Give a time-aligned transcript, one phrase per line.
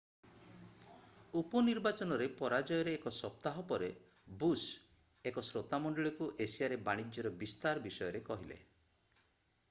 [1.39, 3.89] ଉପନିର୍ବାଚନରେ ପରାଜୟର ଏକ ସପ୍ତାହ ପରେ
[4.39, 4.63] ବୁଶ୍
[5.33, 8.59] ଏକ ଶ୍ରୋତାମଣ୍ଡଳୀକୁ ଏସିଆରେ ବାଣିଜ୍ୟର ବିସ୍ତାର ବିଷୟରେ କହିଲେ